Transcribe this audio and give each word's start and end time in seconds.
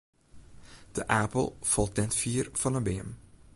De 0.91 1.07
apel 1.07 1.57
falt 1.73 1.93
net 1.99 2.13
fier 2.21 2.45
fan 2.61 2.77
'e 2.77 2.81
beam. 2.87 3.09